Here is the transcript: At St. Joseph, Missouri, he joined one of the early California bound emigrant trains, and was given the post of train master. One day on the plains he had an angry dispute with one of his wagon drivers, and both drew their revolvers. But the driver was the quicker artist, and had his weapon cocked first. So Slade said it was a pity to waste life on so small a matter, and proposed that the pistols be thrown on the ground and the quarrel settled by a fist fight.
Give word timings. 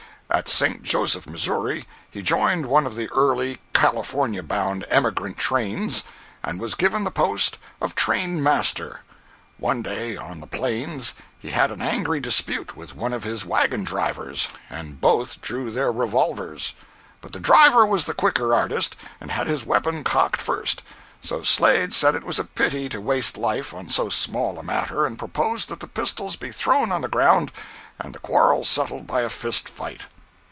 At 0.33 0.47
St. 0.47 0.81
Joseph, 0.81 1.27
Missouri, 1.27 1.83
he 2.09 2.21
joined 2.21 2.67
one 2.67 2.87
of 2.87 2.95
the 2.95 3.09
early 3.09 3.57
California 3.73 4.41
bound 4.41 4.85
emigrant 4.89 5.37
trains, 5.37 6.05
and 6.41 6.57
was 6.57 6.73
given 6.73 7.03
the 7.03 7.11
post 7.11 7.57
of 7.81 7.95
train 7.95 8.41
master. 8.41 9.01
One 9.57 9.81
day 9.81 10.15
on 10.15 10.39
the 10.39 10.47
plains 10.47 11.15
he 11.37 11.49
had 11.51 11.69
an 11.69 11.81
angry 11.81 12.21
dispute 12.21 12.77
with 12.77 12.95
one 12.95 13.11
of 13.11 13.25
his 13.25 13.43
wagon 13.45 13.83
drivers, 13.83 14.47
and 14.69 15.01
both 15.01 15.41
drew 15.41 15.69
their 15.69 15.91
revolvers. 15.91 16.75
But 17.19 17.33
the 17.33 17.39
driver 17.41 17.85
was 17.85 18.05
the 18.05 18.13
quicker 18.13 18.55
artist, 18.55 18.95
and 19.19 19.31
had 19.31 19.47
his 19.47 19.65
weapon 19.65 20.01
cocked 20.05 20.39
first. 20.41 20.81
So 21.19 21.43
Slade 21.43 21.93
said 21.93 22.15
it 22.15 22.23
was 22.23 22.39
a 22.39 22.45
pity 22.45 22.87
to 22.87 23.01
waste 23.01 23.35
life 23.35 23.73
on 23.73 23.89
so 23.89 24.07
small 24.07 24.57
a 24.57 24.63
matter, 24.63 25.05
and 25.05 25.19
proposed 25.19 25.67
that 25.67 25.81
the 25.81 25.87
pistols 25.87 26.37
be 26.37 26.53
thrown 26.53 26.89
on 26.89 27.01
the 27.01 27.09
ground 27.09 27.51
and 27.99 28.15
the 28.15 28.19
quarrel 28.19 28.63
settled 28.63 29.05
by 29.05 29.23
a 29.23 29.29
fist 29.29 29.67
fight. 29.67 30.05